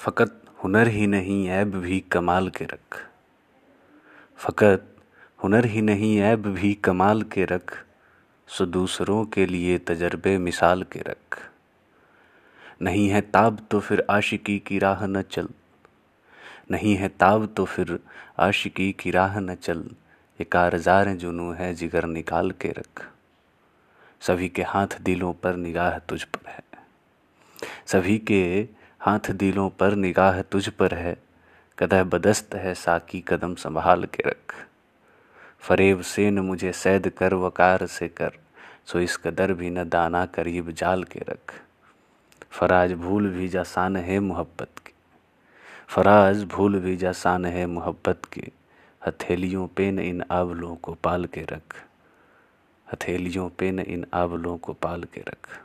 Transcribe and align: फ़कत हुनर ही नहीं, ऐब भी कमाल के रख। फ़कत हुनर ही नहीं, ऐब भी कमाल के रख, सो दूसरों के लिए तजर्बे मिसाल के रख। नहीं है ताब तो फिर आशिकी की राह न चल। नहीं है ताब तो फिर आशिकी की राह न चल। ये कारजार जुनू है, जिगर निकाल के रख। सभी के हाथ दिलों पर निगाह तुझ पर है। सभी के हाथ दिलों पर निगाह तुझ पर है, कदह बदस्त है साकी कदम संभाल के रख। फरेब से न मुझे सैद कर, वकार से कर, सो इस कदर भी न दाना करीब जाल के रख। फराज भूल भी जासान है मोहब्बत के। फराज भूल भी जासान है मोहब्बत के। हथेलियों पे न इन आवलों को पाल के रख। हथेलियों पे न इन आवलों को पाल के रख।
फ़कत 0.00 0.42
हुनर 0.64 0.88
ही 0.88 1.06
नहीं, 1.06 1.48
ऐब 1.48 1.74
भी 1.74 2.00
कमाल 2.00 2.48
के 2.48 2.64
रख। 2.64 3.08
फ़कत 4.36 4.96
हुनर 5.44 5.64
ही 5.64 5.82
नहीं, 5.82 6.18
ऐब 6.18 6.46
भी 6.46 6.74
कमाल 6.74 7.22
के 7.22 7.44
रख, 7.44 7.84
सो 8.48 8.66
दूसरों 8.66 9.24
के 9.24 9.46
लिए 9.46 9.78
तजर्बे 9.78 10.38
मिसाल 10.38 10.82
के 10.82 11.00
रख। 11.00 11.50
नहीं 12.82 13.08
है 13.08 13.20
ताब 13.20 13.66
तो 13.70 13.80
फिर 13.80 14.06
आशिकी 14.10 14.58
की 14.58 14.78
राह 14.78 15.06
न 15.06 15.22
चल। 15.22 15.48
नहीं 16.70 16.96
है 16.96 17.08
ताब 17.08 17.54
तो 17.56 17.64
फिर 17.64 18.00
आशिकी 18.38 18.92
की 18.92 19.10
राह 19.10 19.40
न 19.40 19.54
चल। 19.54 19.80
ये 20.40 20.44
कारजार 20.44 21.08
जुनू 21.08 21.52
है, 21.52 21.74
जिगर 21.74 22.04
निकाल 22.04 22.50
के 22.50 22.68
रख। 22.68 23.10
सभी 24.20 24.48
के 24.48 24.62
हाथ 24.62 25.00
दिलों 25.00 25.32
पर 25.32 25.56
निगाह 25.56 25.98
तुझ 25.98 26.22
पर 26.22 26.50
है। 26.50 26.64
सभी 27.86 28.18
के 28.18 28.79
हाथ 29.00 29.30
दिलों 29.30 29.70
पर 29.70 29.94
निगाह 29.94 30.42
तुझ 30.42 30.68
पर 30.68 30.94
है, 30.94 31.16
कदह 31.78 32.04
बदस्त 32.04 32.54
है 32.54 32.74
साकी 32.74 33.20
कदम 33.28 33.54
संभाल 33.54 34.04
के 34.04 34.22
रख। 34.28 34.54
फरेब 35.60 36.00
से 36.00 36.30
न 36.30 36.38
मुझे 36.38 36.72
सैद 36.72 37.08
कर, 37.08 37.34
वकार 37.34 37.86
से 37.86 38.08
कर, 38.08 38.30
सो 38.86 39.00
इस 39.00 39.16
कदर 39.16 39.52
भी 39.52 39.70
न 39.70 39.88
दाना 39.88 40.26
करीब 40.26 40.70
जाल 40.70 41.04
के 41.04 41.20
रख। 41.20 41.54
फराज 42.50 42.92
भूल 42.92 43.28
भी 43.28 43.48
जासान 43.48 43.96
है 43.96 44.20
मोहब्बत 44.20 44.68
के। 44.86 44.92
फराज 45.88 46.44
भूल 46.44 46.78
भी 46.78 46.96
जासान 46.96 47.44
है 47.44 47.66
मोहब्बत 47.66 48.24
के। 48.32 48.48
हथेलियों 49.06 49.66
पे 49.66 49.90
न 49.90 49.98
इन 49.98 50.24
आवलों 50.30 50.76
को 50.76 50.94
पाल 50.94 51.24
के 51.24 51.40
रख। 51.40 51.84
हथेलियों 52.92 53.48
पे 53.48 53.70
न 53.70 53.78
इन 53.78 54.06
आवलों 54.14 54.58
को 54.58 54.72
पाल 54.72 55.04
के 55.04 55.20
रख। 55.20 55.60